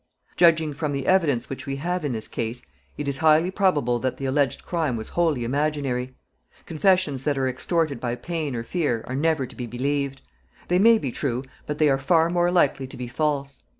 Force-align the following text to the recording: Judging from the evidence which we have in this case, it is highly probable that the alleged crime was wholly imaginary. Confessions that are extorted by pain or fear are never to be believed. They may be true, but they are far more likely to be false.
Judging 0.35 0.73
from 0.73 0.93
the 0.93 1.05
evidence 1.05 1.47
which 1.47 1.67
we 1.67 1.75
have 1.75 2.03
in 2.03 2.11
this 2.11 2.27
case, 2.27 2.65
it 2.97 3.07
is 3.07 3.19
highly 3.19 3.51
probable 3.51 3.99
that 3.99 4.17
the 4.17 4.25
alleged 4.25 4.65
crime 4.65 4.97
was 4.97 5.09
wholly 5.09 5.43
imaginary. 5.43 6.15
Confessions 6.65 7.23
that 7.23 7.37
are 7.37 7.47
extorted 7.47 7.99
by 7.99 8.15
pain 8.15 8.55
or 8.55 8.63
fear 8.63 9.03
are 9.07 9.13
never 9.15 9.45
to 9.45 9.55
be 9.55 9.67
believed. 9.67 10.23
They 10.69 10.79
may 10.79 10.97
be 10.97 11.11
true, 11.11 11.43
but 11.67 11.77
they 11.77 11.87
are 11.87 11.99
far 11.99 12.31
more 12.31 12.49
likely 12.49 12.87
to 12.87 12.97
be 12.97 13.07
false. 13.07 13.61